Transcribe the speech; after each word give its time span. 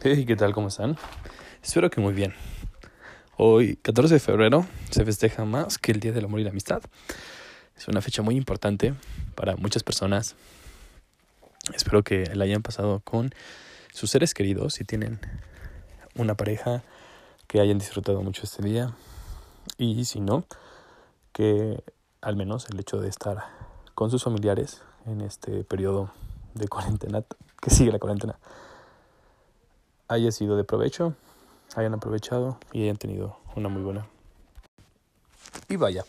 Hey, 0.00 0.24
¿qué 0.26 0.36
tal? 0.36 0.54
¿Cómo 0.54 0.68
están? 0.68 0.96
Espero 1.60 1.90
que 1.90 2.00
muy 2.00 2.14
bien. 2.14 2.32
Hoy, 3.36 3.74
14 3.82 4.14
de 4.14 4.20
febrero, 4.20 4.64
se 4.90 5.04
festeja 5.04 5.44
más 5.44 5.76
que 5.76 5.90
el 5.90 5.98
Día 5.98 6.12
del 6.12 6.26
Amor 6.26 6.38
y 6.38 6.44
la 6.44 6.50
Amistad. 6.50 6.80
Es 7.76 7.88
una 7.88 8.00
fecha 8.00 8.22
muy 8.22 8.36
importante 8.36 8.94
para 9.34 9.56
muchas 9.56 9.82
personas. 9.82 10.36
Espero 11.74 12.04
que 12.04 12.32
la 12.32 12.44
hayan 12.44 12.62
pasado 12.62 13.00
con 13.00 13.34
sus 13.92 14.12
seres 14.12 14.34
queridos, 14.34 14.74
si 14.74 14.84
tienen 14.84 15.18
una 16.14 16.36
pareja, 16.36 16.84
que 17.48 17.60
hayan 17.60 17.78
disfrutado 17.78 18.22
mucho 18.22 18.42
este 18.44 18.62
día. 18.62 18.94
Y 19.78 20.04
si 20.04 20.20
no, 20.20 20.44
que 21.32 21.82
al 22.20 22.36
menos 22.36 22.70
el 22.70 22.78
hecho 22.78 23.00
de 23.00 23.08
estar 23.08 23.38
con 23.96 24.12
sus 24.12 24.22
familiares 24.22 24.80
en 25.06 25.22
este 25.22 25.64
periodo 25.64 26.12
de 26.54 26.68
cuarentena, 26.68 27.24
que 27.60 27.70
sigue 27.70 27.90
la 27.90 27.98
cuarentena, 27.98 28.38
haya 30.08 30.32
sido 30.32 30.56
de 30.56 30.64
provecho, 30.64 31.14
hayan 31.76 31.94
aprovechado 31.94 32.58
y 32.72 32.82
hayan 32.82 32.96
tenido 32.96 33.38
una 33.54 33.68
muy 33.68 33.82
buena. 33.82 34.06
Y 35.68 35.76
vaya, 35.76 36.04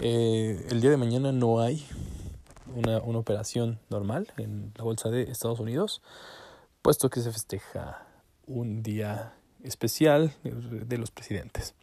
eh, 0.00 0.66
el 0.70 0.80
día 0.80 0.90
de 0.90 0.96
mañana 0.96 1.32
no 1.32 1.60
hay 1.60 1.86
una, 2.74 2.98
una 2.98 3.18
operación 3.18 3.78
normal 3.88 4.32
en 4.36 4.72
la 4.76 4.84
bolsa 4.84 5.10
de 5.10 5.22
Estados 5.22 5.60
Unidos, 5.60 6.02
puesto 6.82 7.08
que 7.08 7.20
se 7.20 7.32
festeja 7.32 8.06
un 8.46 8.82
día 8.82 9.32
especial 9.62 10.34
de 10.42 10.98
los 10.98 11.10
presidentes. 11.10 11.74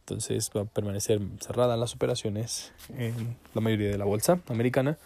Entonces 0.00 0.50
va 0.56 0.62
a 0.62 0.64
permanecer 0.64 1.20
cerradas 1.40 1.78
las 1.78 1.94
operaciones 1.94 2.72
en 2.96 3.36
la 3.54 3.60
mayoría 3.60 3.90
de 3.90 3.98
la 3.98 4.04
bolsa 4.04 4.40
americana 4.48 4.98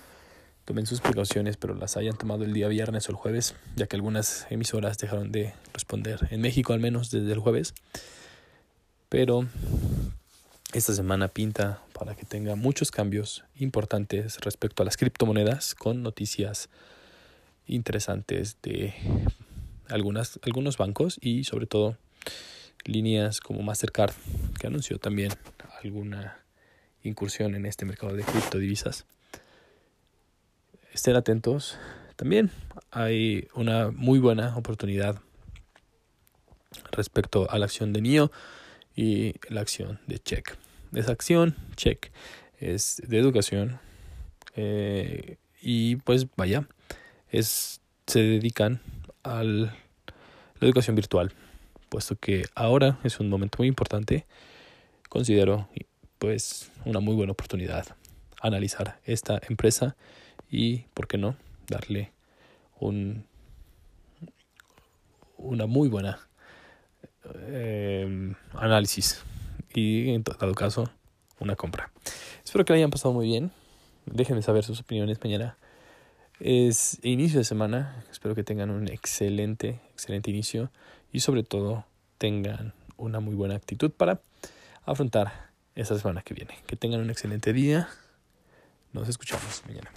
tomen 0.64 0.86
sus 0.86 1.00
precauciones, 1.00 1.56
pero 1.56 1.74
las 1.74 1.96
hayan 1.96 2.16
tomado 2.16 2.44
el 2.44 2.54
día 2.54 2.68
viernes 2.68 3.08
o 3.08 3.12
el 3.12 3.16
jueves, 3.16 3.54
ya 3.76 3.86
que 3.86 3.96
algunas 3.96 4.46
emisoras 4.50 4.96
dejaron 4.98 5.30
de 5.30 5.52
responder, 5.72 6.26
en 6.30 6.40
México 6.40 6.72
al 6.72 6.80
menos 6.80 7.10
desde 7.10 7.32
el 7.32 7.38
jueves. 7.38 7.74
Pero 9.08 9.46
esta 10.72 10.94
semana 10.94 11.28
pinta 11.28 11.82
para 11.92 12.14
que 12.14 12.24
tenga 12.24 12.56
muchos 12.56 12.90
cambios 12.90 13.44
importantes 13.56 14.40
respecto 14.40 14.82
a 14.82 14.86
las 14.86 14.96
criptomonedas, 14.96 15.74
con 15.74 16.02
noticias 16.02 16.70
interesantes 17.66 18.56
de 18.62 18.94
algunas, 19.88 20.40
algunos 20.42 20.78
bancos 20.78 21.18
y 21.20 21.44
sobre 21.44 21.66
todo 21.66 21.96
líneas 22.84 23.40
como 23.40 23.62
Mastercard, 23.62 24.14
que 24.58 24.66
anunció 24.66 24.98
también 24.98 25.32
alguna 25.82 26.38
incursión 27.02 27.54
en 27.54 27.66
este 27.66 27.84
mercado 27.84 28.14
de 28.14 28.24
criptodivisas 28.24 29.04
estén 30.94 31.16
atentos. 31.16 31.76
También 32.16 32.50
hay 32.92 33.48
una 33.54 33.90
muy 33.90 34.20
buena 34.20 34.56
oportunidad 34.56 35.20
respecto 36.92 37.50
a 37.50 37.58
la 37.58 37.66
acción 37.66 37.92
de 37.92 38.00
NIO 38.00 38.32
y 38.96 39.34
la 39.48 39.60
acción 39.60 40.00
de 40.06 40.20
Check. 40.20 40.56
Esa 40.94 41.12
acción, 41.12 41.56
Check, 41.74 42.12
es 42.60 43.02
de 43.06 43.18
educación 43.18 43.80
eh, 44.54 45.36
y 45.60 45.96
pues 45.96 46.28
vaya, 46.36 46.68
es, 47.28 47.80
se 48.06 48.20
dedican 48.20 48.80
a 49.24 49.42
la 49.42 49.74
educación 50.60 50.94
virtual, 50.94 51.32
puesto 51.88 52.14
que 52.14 52.44
ahora 52.54 53.00
es 53.02 53.18
un 53.18 53.28
momento 53.28 53.58
muy 53.58 53.66
importante, 53.66 54.26
considero 55.08 55.68
pues 56.18 56.70
una 56.84 57.00
muy 57.00 57.16
buena 57.16 57.32
oportunidad 57.32 57.96
analizar 58.40 59.00
esta 59.04 59.40
empresa 59.48 59.96
y, 60.54 60.86
¿por 60.94 61.08
qué 61.08 61.18
no?, 61.18 61.36
darle 61.66 62.12
un, 62.78 63.26
una 65.36 65.66
muy 65.66 65.88
buena 65.88 66.20
eh, 67.48 68.34
análisis 68.52 69.22
y, 69.74 70.10
en 70.10 70.22
todo 70.22 70.54
caso, 70.54 70.88
una 71.40 71.56
compra. 71.56 71.90
Espero 72.44 72.64
que 72.64 72.72
la 72.72 72.76
hayan 72.76 72.90
pasado 72.90 73.12
muy 73.12 73.26
bien. 73.26 73.50
Déjenme 74.06 74.42
saber 74.42 74.62
sus 74.62 74.80
opiniones 74.80 75.18
mañana. 75.24 75.56
Es 76.38 77.00
inicio 77.02 77.38
de 77.38 77.44
semana. 77.44 78.04
Espero 78.12 78.36
que 78.36 78.44
tengan 78.44 78.70
un 78.70 78.86
excelente, 78.88 79.80
excelente 79.90 80.30
inicio 80.30 80.70
y 81.12 81.20
sobre 81.20 81.42
todo 81.42 81.84
tengan 82.18 82.74
una 82.96 83.18
muy 83.18 83.34
buena 83.34 83.56
actitud 83.56 83.90
para 83.90 84.20
afrontar 84.84 85.50
esa 85.74 85.98
semana 85.98 86.22
que 86.22 86.34
viene. 86.34 86.54
Que 86.66 86.76
tengan 86.76 87.00
un 87.00 87.10
excelente 87.10 87.52
día. 87.52 87.88
Nos 88.92 89.08
escuchamos 89.08 89.64
mañana. 89.66 89.90